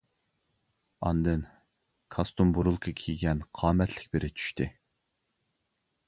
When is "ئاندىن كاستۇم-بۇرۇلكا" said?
1.07-2.93